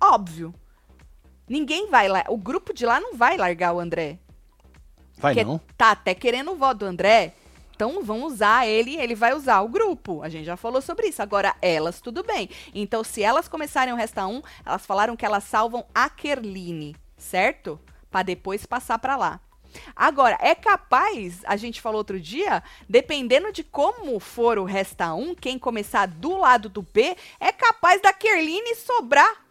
[0.00, 0.54] Óbvio.
[1.48, 2.24] Ninguém vai lá.
[2.28, 4.18] O grupo de lá não vai largar o André.
[5.16, 5.60] Vai Porque não?
[5.76, 7.32] tá até querendo o voto do André.
[7.74, 10.22] Então vão usar ele, ele vai usar o grupo.
[10.22, 11.22] A gente já falou sobre isso.
[11.22, 12.48] Agora, elas, tudo bem.
[12.74, 17.80] Então, se elas começarem o Resta 1, elas falaram que elas salvam a Kerline, certo?
[18.10, 19.40] Pra depois passar pra lá.
[19.96, 25.34] Agora, é capaz, a gente falou outro dia, dependendo de como for o Resta 1,
[25.34, 29.44] quem começar do lado do B, é capaz da Kerline sobrar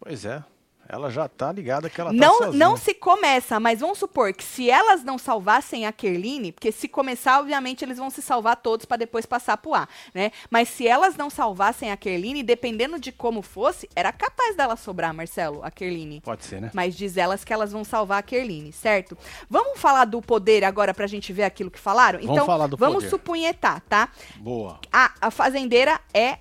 [0.00, 0.42] Pois é.
[0.88, 2.52] Ela já tá ligada que ela tá não, sozinha.
[2.52, 6.88] não se começa, mas vamos supor que se elas não salvassem a Kerline, porque se
[6.88, 10.32] começar, obviamente, eles vão se salvar todos para depois passar pro A, né?
[10.50, 15.12] Mas se elas não salvassem a Kerline, dependendo de como fosse, era capaz dela sobrar,
[15.12, 16.22] Marcelo, a Kerline.
[16.22, 16.70] Pode ser, né?
[16.72, 19.16] Mas diz elas que elas vão salvar a Kerline, certo?
[19.50, 22.18] Vamos falar do poder agora pra gente ver aquilo que falaram?
[22.18, 23.10] Vamos então, falar do vamos poder.
[23.10, 24.08] supunhetar, tá?
[24.36, 24.80] Boa.
[24.90, 26.38] A, a fazendeira é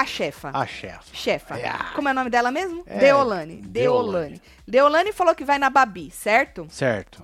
[0.00, 0.50] a chefa.
[0.54, 1.16] A chefe.
[1.16, 1.54] Chefa.
[1.56, 1.92] Ah.
[1.94, 2.82] Como é o nome dela mesmo?
[2.86, 3.56] É, Deolane.
[3.56, 3.68] Deolane.
[3.68, 4.42] Deolane.
[4.66, 6.66] Deolane falou que vai na Babi, certo?
[6.70, 7.22] Certo.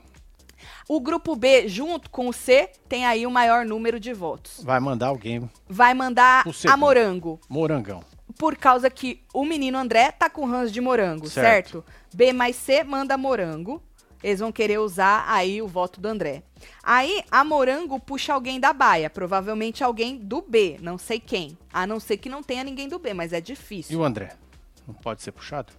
[0.89, 4.63] O grupo B, junto com o C, tem aí o maior número de votos.
[4.63, 5.49] Vai mandar alguém.
[5.69, 6.77] Vai mandar a.
[6.77, 7.41] Morango.
[7.49, 8.03] Morangão.
[8.39, 11.85] Por causa que o menino André tá com ranço de morango, certo?
[11.85, 11.85] Certo.
[12.13, 13.83] B mais C manda morango.
[14.25, 16.43] Eles vão querer usar aí o voto do André.
[16.83, 21.59] Aí a morango puxa alguém da baia, provavelmente alguém do B, não sei quem.
[21.71, 24.01] A não ser que não tenha ninguém do B, mas é E difícil.
[24.01, 24.35] o André?
[24.89, 25.75] Não pode ser puxado?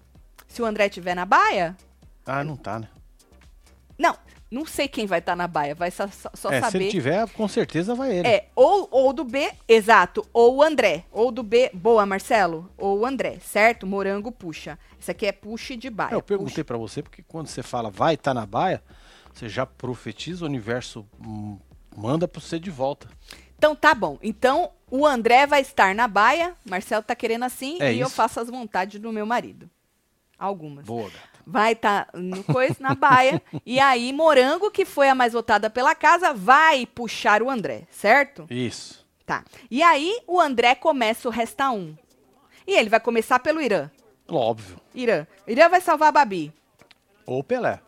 [0.48, 1.76] Se o André tiver na baia,
[2.24, 2.88] Ah, não tá, né?
[3.98, 4.16] não,
[4.52, 6.84] não sei quem vai estar na baia, vai só, só- é, se saber.
[6.84, 8.28] ele tiver, com certeza vai ele.
[8.28, 11.06] É, ou, ou do B, exato, ou o André.
[11.12, 12.70] Ou do B, boa, Marcelo.
[12.78, 13.86] Ou o André, certo?
[13.88, 14.78] Morango puxa.
[15.00, 16.12] Isso aqui é push de baia.
[16.14, 18.82] É, eu perguntei pra você porque quando você fala vai estar na baia,
[19.34, 21.58] você já profetiza o universo hum,
[21.96, 23.08] manda pra você de volta.
[23.58, 24.18] Então tá bom.
[24.22, 26.54] Então o André vai estar na baia.
[26.66, 28.16] Marcelo tá querendo assim É e eu isso.
[28.16, 29.70] faço as vontades do meu marido.
[30.38, 30.86] Algumas.
[30.86, 31.35] Boa, gata.
[31.46, 33.42] Vai estar no coisa, na baia.
[33.66, 38.48] e aí, Morango, que foi a mais votada pela casa, vai puxar o André, certo?
[38.50, 39.06] Isso.
[39.26, 39.44] Tá.
[39.70, 41.96] E aí, o André começa o Resta 1.
[42.68, 43.90] E ele vai começar pelo Irã.
[44.28, 44.80] Óbvio.
[44.94, 45.28] Irã.
[45.48, 46.52] Irã vai salvar a Babi.
[47.26, 47.80] Ou Pelé.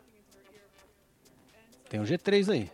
[1.89, 2.71] Tem o G3 aí.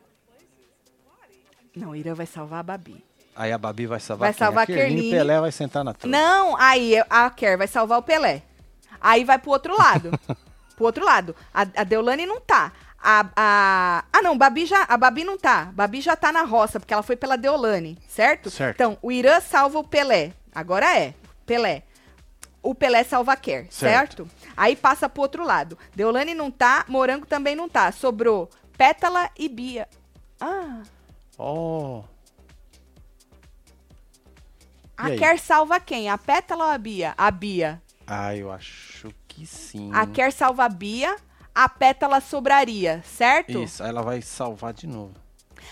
[1.76, 3.04] Não, Irã vai salvar a Babi.
[3.36, 6.08] Aí a Babi vai salvar Vai salvar a Kerline, e Pelé vai sentar na troca.
[6.08, 8.44] Não, aí a Kerr vai salvar o Pelé.
[9.02, 10.12] Aí vai pro outro lado.
[10.76, 11.36] pro outro lado.
[11.54, 12.72] A, a Deolane não tá.
[13.06, 15.66] A, a- ah, não, Babi já, a Babi não tá.
[15.74, 18.50] Babi já tá na roça, porque ela foi pela Deolane, certo?
[18.50, 18.76] Certo.
[18.76, 20.34] Então, o Irã salva o Pelé.
[20.56, 21.14] Agora é,
[21.46, 21.84] Pelé.
[22.62, 24.26] O Pelé salva a Kerr, certo?
[24.26, 24.30] Certo.
[24.56, 25.78] Aí passa pro outro lado.
[25.94, 27.92] Deolane não tá, Morango também não tá.
[27.92, 29.88] Sobrou Pétala e Bia.
[30.40, 30.82] Ah,
[31.38, 32.04] Oh,
[34.96, 35.10] a?
[35.10, 36.10] Kerr salva quem?
[36.10, 37.14] A Pétala ou a Bia?
[37.18, 37.82] A Bia.
[38.08, 39.90] ah, eu acho que sim.
[39.94, 41.16] A Kerr salva a Bia,
[41.54, 43.64] a Pétala sobraria, certo?
[43.64, 45.14] Isso, aí ela vai salvar de novo.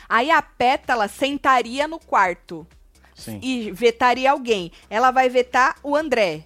[0.07, 2.67] Aí a Pétala sentaria no quarto
[3.15, 3.39] Sim.
[3.41, 4.71] e vetaria alguém.
[4.89, 6.43] Ela vai vetar o André.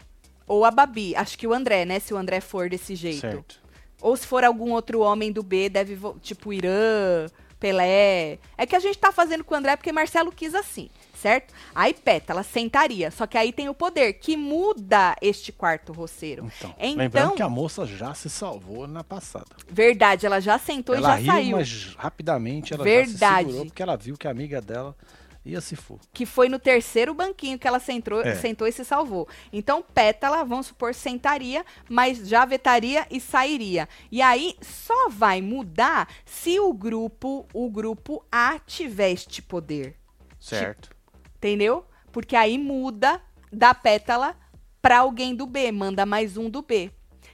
[0.48, 1.16] Ou a Babi.
[1.16, 2.00] Acho que o André, né?
[2.00, 3.22] Se o André for desse jeito.
[3.22, 3.60] Certo.
[4.02, 5.98] Ou se for algum outro homem do B, deve.
[6.22, 7.28] Tipo Irã,
[7.60, 8.38] Pelé.
[8.58, 10.90] É que a gente tá fazendo com o André porque Marcelo quis assim,
[11.26, 11.54] certo?
[11.74, 13.10] Aí Pétala sentaria.
[13.10, 16.46] Só que aí tem o poder que muda este quarto roceiro.
[16.58, 19.56] Então, Então, lembrando que a moça já se salvou na passada.
[19.68, 21.58] verdade, ela já sentou ela e já riu, saiu.
[21.58, 23.46] mas rapidamente ela já se Verdade.
[23.48, 24.96] segurou porque ela viu que a amiga dela
[25.44, 26.00] ia se for.
[26.14, 28.36] que foi no terceiro banquinho que ela sentou, É.
[28.36, 29.28] sentou e se salvou.
[29.52, 33.90] Então, Pétala, vamos supor, sentaria, mas já vetaria e sairia.
[34.12, 39.96] E aí só vai mudar se o grupo, o grupo A tiver este poder,
[40.40, 40.95] Certo.
[41.46, 41.86] Entendeu?
[42.12, 44.36] Porque aí muda da Pétala
[44.82, 46.92] para alguém do B, manda mais um do B.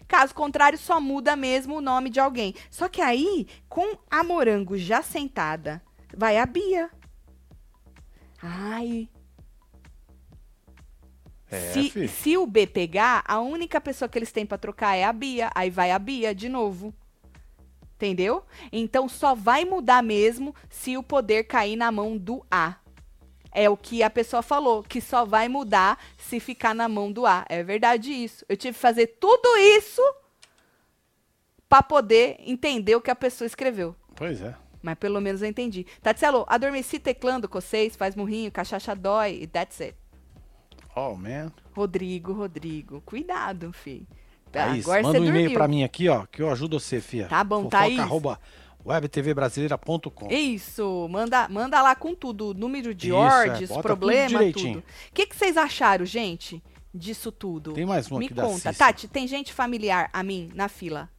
[0.07, 2.53] Caso contrário, só muda mesmo o nome de alguém.
[2.69, 5.81] Só que aí, com a Morango já sentada,
[6.15, 6.89] vai a Bia.
[8.41, 9.09] Ai,
[11.49, 12.07] É, se, filho.
[12.07, 15.49] se o B pegar, a única pessoa que eles têm pra trocar é a Bia.
[15.55, 16.93] Aí vai a Bia de novo.
[17.95, 18.43] Entendeu?
[18.71, 22.80] Então só vai mudar mesmo se o poder cair na mão do A.
[23.53, 27.25] É o que a pessoa falou, que só vai mudar se ficar na mão do
[27.25, 27.45] A.
[27.49, 28.45] É verdade isso.
[28.47, 30.01] Eu tive que fazer tudo isso
[31.67, 33.95] pra poder entender o que a pessoa escreveu.
[34.15, 34.55] Pois é.
[34.81, 35.85] Mas pelo menos eu entendi.
[36.01, 39.95] Tatselo, adormeci teclando com vocês, faz murrinho, cachaça dói, e that's it.
[40.95, 41.51] Oh, man.
[41.73, 44.07] Rodrigo, Rodrigo, cuidado, fi.
[44.51, 47.27] Thaís, Agora manda um e-mail pra mim aqui, ó, que eu ajudo você, fia.
[47.27, 47.99] Tá bom, Fofoca Thaís.
[47.99, 48.39] arroba
[48.85, 50.27] webtvbrasileira.com.
[50.31, 54.79] Isso, manda, manda lá com tudo, número de Isso, ordens, é, problema, tudo.
[54.79, 56.61] O que, que vocês acharam, gente,
[56.93, 57.73] disso tudo?
[57.73, 58.73] Tem mais uma Me conta.
[58.73, 61.09] Tati, tem gente familiar a mim na fila?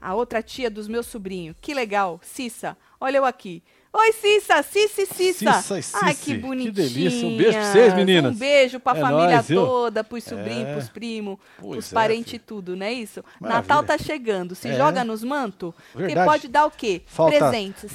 [0.00, 1.56] A outra tia dos meus sobrinhos.
[1.60, 2.18] Que legal.
[2.22, 3.62] Cissa, olha eu aqui.
[3.92, 5.52] Oi, Cissa, Cissa Cissa.
[5.62, 6.24] Cissa e Ai, Cici.
[6.24, 6.72] que Que bonitinha.
[6.72, 7.26] delícia.
[7.26, 8.34] Um beijo pra vocês, meninas.
[8.36, 10.72] Um beijo pra É família nóis, toda, pros sobrinhos, É.
[10.74, 13.24] pros primos, pros é, parentes e tudo, não é isso?
[13.40, 13.60] Maravilha.
[13.62, 14.54] Natal tá chegando.
[14.54, 14.76] Se É.
[14.76, 16.24] joga nos mantos, que Verdade.
[16.30, 17.02] pode dar o quê?
[17.04, 17.90] Falta Presentes.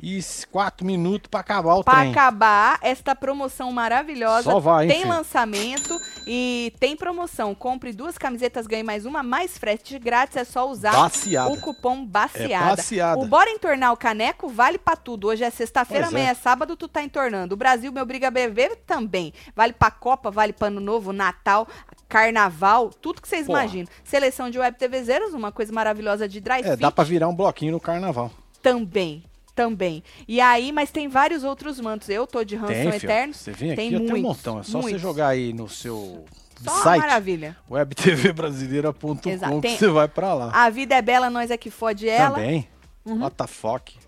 [0.00, 2.10] 24 minutos pra acabar o Para trem.
[2.12, 5.10] acabar esta promoção maravilhosa, Só vai, hein, tem filho?
[5.12, 7.54] lançamento e tem promoção.
[7.54, 10.36] Compre duas camisetas, ganhe mais uma, mais frete grátis.
[10.36, 11.50] É só usar Baciada.
[11.50, 12.72] o cupom baciada.
[12.72, 13.20] É baciada.
[13.20, 15.28] O Bora Entornar o Caneco vale pra tudo.
[15.28, 16.32] Hoje é sexta-feira, Pois amanhã é.
[16.32, 17.54] é sábado, tu tá entornando.
[17.54, 19.32] O Brasil me obriga a beber também.
[19.54, 21.66] Vale pra Copa, vale pra Ano Novo, Natal,
[22.08, 23.60] Carnaval, tudo que vocês Porra.
[23.62, 23.88] imaginam.
[24.04, 26.76] Seleção de Web TV Zeros, uma coisa maravilhosa de dry É, fit.
[26.76, 28.30] dá pra virar um bloquinho no carnaval.
[28.62, 29.22] Também,
[29.58, 30.04] também.
[30.28, 32.08] E aí, mas tem vários outros mantos.
[32.08, 32.94] Eu tô de Ransom Tem.
[32.94, 33.38] Eternos.
[33.38, 34.60] Você vem aqui, tem eu tenho um muitos, montão.
[34.60, 35.02] É só você muitos.
[35.02, 36.24] jogar aí no seu
[36.62, 37.56] Só site maravilha.
[37.68, 39.16] webtvbrasileira.com
[39.60, 40.52] que você vai pra lá.
[40.54, 42.36] A vida é bela, nós é que fode ela.
[42.36, 42.68] Também.
[43.04, 43.20] Uhum.
[43.20, 43.98] What the fuck.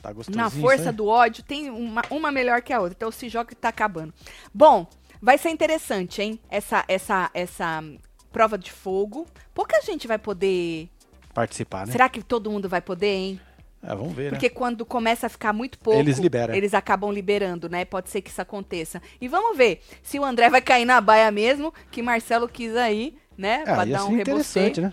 [0.00, 2.94] Tá gostosinho Na força do ódio, tem uma, uma melhor que a outra.
[2.96, 4.14] Então se joga que tá acabando.
[4.54, 4.86] Bom,
[5.20, 6.40] vai ser interessante, hein?
[6.48, 7.84] Essa, essa, essa
[8.32, 9.26] prova de fogo.
[9.52, 10.88] Pouca gente vai poder.
[11.34, 11.92] Participar, né?
[11.92, 13.40] Será que todo mundo vai poder, hein?
[13.82, 16.54] É, vamos ver, Porque quando começa a ficar muito pouco, Eles liberam.
[16.54, 17.84] eles acabam liberando, né?
[17.84, 19.02] Pode ser que isso aconteça.
[19.20, 23.16] E vamos ver se o André vai cair na baia mesmo, que Marcelo quis aí,
[23.36, 23.58] né?
[23.58, 23.64] né?
[23.64, 24.66] pra Ah, ia dar um ser rebosteio.
[24.68, 24.92] interessante, né?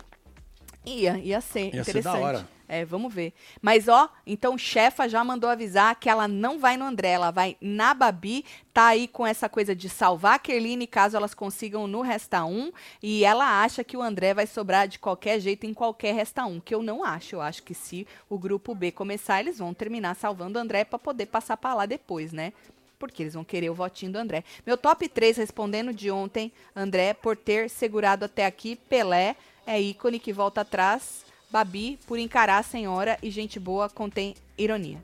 [0.86, 2.14] Ia, ia ser Ia ser interessante.
[2.20, 2.48] da hora.
[2.72, 3.34] É, vamos ver.
[3.64, 7.58] Mas, ó, então chefa já mandou avisar que ela não vai no André, ela vai
[7.60, 12.02] na Babi, tá aí com essa coisa de salvar a Kerline caso elas consigam no
[12.02, 16.14] Resta 1, e ela acha que o André vai sobrar de qualquer jeito em qualquer
[16.14, 17.38] Resta 1, que eu não acho.
[17.38, 21.00] Eu acho que se o grupo B começar, eles vão terminar salvando o André pra
[21.00, 22.54] poder passar pra lá depois, né?
[23.00, 24.44] Porque eles vão querer o votinho do André.
[24.64, 30.20] Meu top 3, respondendo de ontem, André, por ter segurado até aqui, Pelé, é ícone
[30.20, 35.02] que volta atrás, Babi, por encarar a senhora e gente boa contém ironia.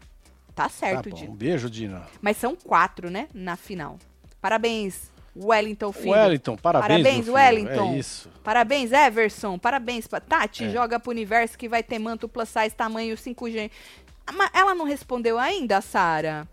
[0.53, 1.15] Tá Tá certo, bom.
[1.15, 1.31] Dino.
[1.31, 2.05] Um beijo, Dina.
[2.21, 3.97] Mas são quatro, né, na final.
[4.39, 6.11] Parabéns, Wellington Filho.
[6.11, 7.27] Wellington, parabéns, Parabéns.
[7.27, 7.93] Wellington.
[7.93, 8.29] É isso.
[8.43, 9.57] Parabéns, Everson.
[9.57, 10.65] Parabéns, Tati.
[10.65, 10.69] É.
[10.69, 13.69] Joga pro universo que vai ter manto plus size tamanho 5G.
[14.25, 16.47] Ah, Mas ela não respondeu ainda, Sara?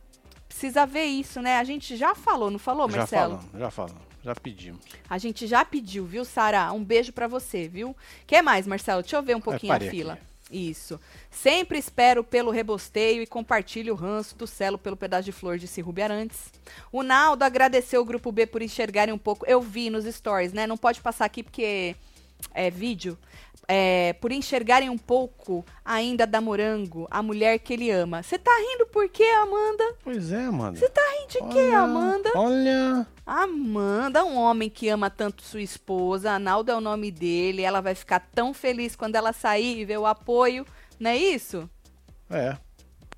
[0.48, 1.58] Precisa ver isso, né?
[1.58, 3.36] A gente já falou, não falou, já Marcelo?
[3.38, 4.11] falamos, já falamos.
[4.24, 4.80] Já pedimos.
[5.08, 6.72] A gente já pediu, viu, Sara?
[6.72, 7.96] Um beijo pra você, viu?
[8.26, 9.02] Quer mais, Marcelo?
[9.02, 10.12] Deixa eu ver um pouquinho a parei fila.
[10.14, 10.22] aqui.
[10.50, 11.00] Isso.
[11.30, 15.80] Sempre espero pelo rebosteio e compartilho o ranço do Celo pelo pedaço de flor, disse
[15.80, 16.52] Rubi Arantes.
[16.92, 19.46] O Naldo agradeceu o Grupo B por enxergarem um pouco.
[19.46, 20.66] Eu vi nos stories, né?
[20.66, 21.96] Não pode passar aqui porque
[22.52, 23.16] é vídeo.
[23.68, 28.22] É, por enxergarem um pouco ainda da Morango, a mulher que ele ama.
[28.22, 29.94] Você tá rindo por quê, Amanda?
[30.02, 30.76] Pois é, mano.
[30.76, 32.30] Você tá rindo de quê, Amanda?
[32.34, 33.06] Olha.
[33.24, 37.94] Amanda, um homem que ama tanto sua esposa, Analdo é o nome dele, ela vai
[37.94, 40.66] ficar tão feliz quando ela sair e ver o apoio,
[40.98, 41.70] não é isso?
[42.28, 42.56] É.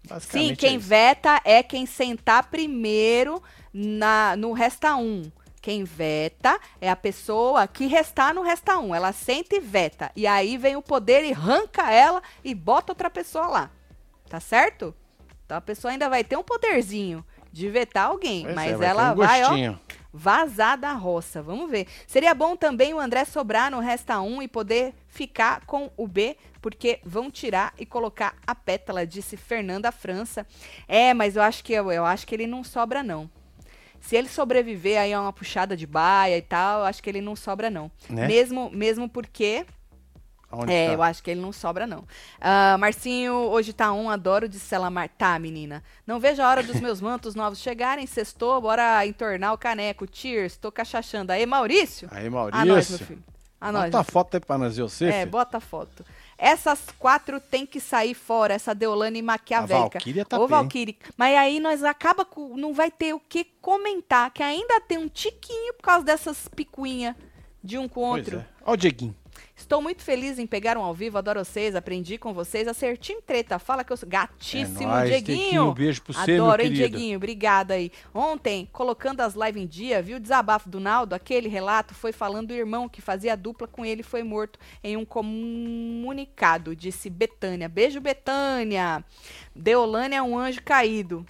[0.06, 5.22] Basicamente Sim, quem é veta é quem sentar primeiro na, no Resta 1.
[5.64, 8.94] Quem veta é a pessoa que restar no Resta 1.
[8.94, 10.12] Ela senta e veta.
[10.14, 13.70] E aí vem o poder e arranca ela e bota outra pessoa lá.
[14.28, 14.94] Tá certo?
[15.42, 18.42] Então a pessoa ainda vai ter um poderzinho de vetar alguém.
[18.42, 19.74] Pois mas é, vai ela um vai, ó,
[20.12, 21.40] vazar da roça.
[21.40, 21.86] Vamos ver.
[22.06, 26.36] Seria bom também o André sobrar no Resta 1 e poder ficar com o B,
[26.60, 30.46] porque vão tirar e colocar a pétala, disse Fernanda França.
[30.86, 33.30] É, mas eu acho que eu, eu acho que ele não sobra não.
[34.04, 37.34] Se ele sobreviver aí a uma puxada de baia e tal, acho que ele não
[37.34, 37.90] sobra não.
[38.10, 38.26] Né?
[38.26, 39.64] Mesmo mesmo porque
[40.50, 40.92] Aonde é, tá?
[40.92, 42.04] eu acho que ele não sobra, não.
[42.38, 45.08] Ah, Marcinho, hoje tá um, adoro, disse ela Mar...
[45.08, 45.82] Tá, menina.
[46.06, 50.06] Não vejo a hora dos meus mantos novos chegarem, sextou, bora entornar o caneco.
[50.12, 51.32] Cheers, tô cachachando.
[51.32, 52.06] Aí, Maurício?
[52.12, 52.98] Aí, A nós, meu Maurício.
[52.98, 53.24] filho.
[53.58, 53.84] A nós.
[53.86, 55.30] Bota a foto aí pra nós ver você, É, filho.
[55.30, 56.04] bota a foto.
[56.36, 59.76] Essas quatro tem que sair fora, essa Deolane Maquiavélica.
[59.76, 60.48] A Valkyria tá Ô.
[60.48, 60.98] Valkyrie.
[61.16, 62.56] Mas aí nós acaba com.
[62.56, 67.14] Não vai ter o que comentar, que ainda tem um tiquinho por causa dessas picuinhas
[67.62, 68.38] de um com o outro.
[68.38, 68.46] é.
[68.64, 69.14] Ó o Dieguinho.
[69.64, 72.68] Estou muito feliz em pegar um ao vivo, adoro vocês, aprendi com vocês.
[72.68, 75.70] Acertinho treta, fala que eu sou É gatíssimo, nóis, Dieguinho.
[75.70, 76.70] Um beijo pro você, Adoro, hein.
[76.70, 77.90] Dieguinho, obrigada aí.
[78.12, 81.14] Ontem, colocando as lives em dia, viu o desabafo do Naldo?
[81.14, 85.04] Aquele relato foi falando do irmão que fazia dupla com ele foi morto em um
[85.06, 87.66] comunicado, disse Betânia.
[87.66, 89.02] Beijo, Betânia.
[89.56, 91.24] Deolane é um anjo caído.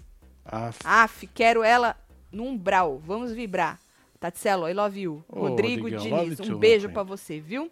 [0.45, 1.97] Ah, Aff, quero ela
[2.33, 2.99] no umbral.
[2.99, 3.79] Vamos vibrar.
[4.19, 5.25] Tatselo, I love you.
[5.29, 7.71] Ô, Rodrigo Rodrigão, Diniz, um beijo pra você, viu?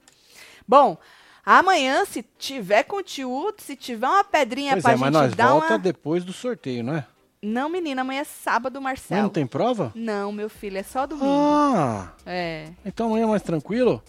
[0.67, 0.97] Bom,
[1.45, 5.51] amanhã, se tiver conteúdo, se tiver uma pedrinha pois pra é, mas gente nós dar
[5.51, 5.79] volta uma...
[5.79, 7.07] depois do sorteio, não é?
[7.45, 9.23] Não, menina, amanhã é sábado, Mas Marcelo.
[9.23, 9.91] não tem prova?
[9.97, 11.27] Não, meu filho, é só domingo.
[11.29, 14.03] Ah, É, então amanhã é mais tranquilo?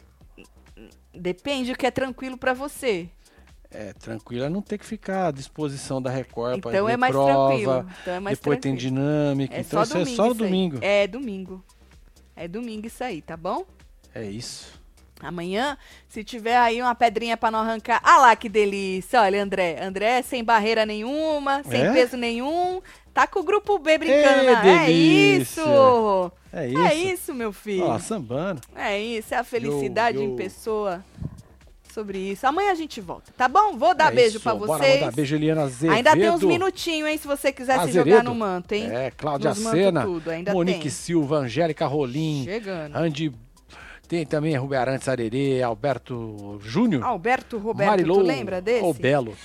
[1.13, 3.09] depende do que é tranquilo pra você.
[3.71, 6.97] É, tranquilo é não ter que ficar à disposição da Record pra Então ver é
[6.97, 7.87] mais prova, tranquilo.
[8.01, 8.95] Então é mais depois tem tranquilo.
[8.95, 10.77] dinâmica, É então só isso domingo é só domingo.
[10.81, 11.63] É domingo.
[12.35, 13.65] É domingo isso aí, tá bom?
[14.13, 14.79] É isso.
[15.23, 18.01] Amanhã, se tiver aí uma pedrinha pra não arrancar.
[18.03, 19.21] Ah lá, que delícia.
[19.21, 19.77] Olha, André.
[19.81, 21.91] André sem barreira nenhuma, sem É?
[21.93, 22.81] peso nenhum.
[23.13, 24.41] Tá com o grupo B brincando.
[24.43, 24.59] Ê, na...
[24.59, 25.61] É delícia.
[25.61, 26.31] isso!
[26.51, 26.79] É isso.
[26.79, 27.85] É isso, meu filho.
[27.85, 28.61] Ó, sambando.
[28.75, 30.35] É isso, é a felicidade Yo, em yo.
[30.35, 31.03] pessoa.
[31.93, 32.47] Sobre isso.
[32.47, 33.77] Amanhã a gente volta, tá bom?
[33.77, 34.99] Vou dar é beijo Bora vocês.
[35.01, 35.93] mandar beijo, Eliana Azevedo.
[35.95, 37.17] Ainda tem uns minutinhos, hein?
[37.19, 38.09] Se você quiser se Azeredo.
[38.09, 38.87] jogar no manto, hein?
[38.91, 40.89] É, Cláudia Nos Sena, ainda Monique tem.
[40.89, 42.95] Silva, Angélica Rolim, Chegando.
[42.95, 43.31] Andy...
[44.07, 48.83] Tem também Rubem Arantes Arerê, Alberto Júnior, Alberto Roberto, Marilou, tu lembra desse?
[48.85, 49.35] O Belo,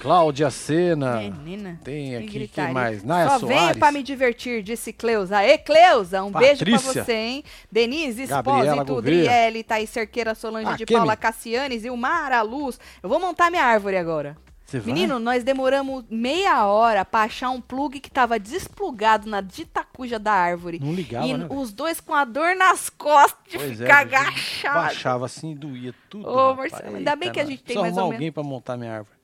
[0.00, 1.78] Cláudia Sena, Menina.
[1.84, 2.72] tem que aqui, gritaria.
[2.74, 3.04] mais?
[3.04, 3.60] Naya Só Soares.
[3.66, 5.38] venho pra me divertir, disse Cleusa.
[5.38, 7.04] Aê, Cleusa, um beijo pra Patrícia.
[7.04, 7.44] você, hein?
[7.70, 9.02] Denise Espósito.
[9.02, 10.86] Driele, Thaís Cerqueira, Solange Ah, de.
[10.86, 12.78] Paula, Cassiane, Zilmara Luz.
[13.02, 14.36] Eu vou montar minha árvore agora.
[14.68, 14.92] Você vai?
[14.92, 20.30] Menino, nós demoramos meia hora pra achar um plug que tava desplugado na ditacuja da
[20.32, 20.78] árvore.
[20.78, 21.46] Não ligava, e né?
[21.48, 24.74] os dois com a dor nas costas de Pois é, ficar bicho, agachado.
[24.80, 26.28] Baixava assim, doía tudo.
[26.28, 26.72] Ô, rapaz.
[26.72, 28.92] Marcelo, ainda bem que a Eita, gente tem mais ou menos- alguém pra montar minha
[28.92, 29.16] árvore.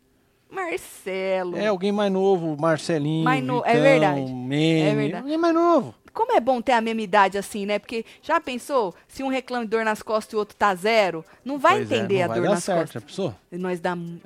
[0.51, 1.57] Marcelo.
[1.59, 4.33] É alguém mais novo, Marcelinho, Mais no- é Vitão, verdade.
[4.33, 5.23] Mene, É verdade.
[5.25, 5.95] Alguém mais novo.
[6.13, 7.79] Como é bom ter a mesma idade assim, né?
[7.79, 11.25] Porque já pensou se um reclama de dor nas costas e o outro tá zero?
[11.45, 13.03] Não vai Pois é, entender não a vai dor dar nas certo, costas.
[13.03, 13.35] já pensou?
[13.51, 14.21] Nós dá, um-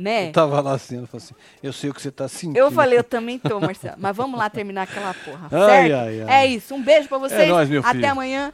[0.00, 0.28] né?
[0.28, 2.56] Eu tava lá assim, eu falei assim, eu sei o que você tá sentindo.
[2.56, 3.96] Eu falei, eu também tô, Marcelo.
[3.98, 5.94] Mas vamos lá terminar aquela porra, Ai, certo?
[5.94, 6.42] ai, ai.
[6.42, 6.74] É isso.
[6.74, 7.48] Um beijo pra vocês.
[7.48, 8.10] nóis, meu Até filho.
[8.10, 8.52] amanhã.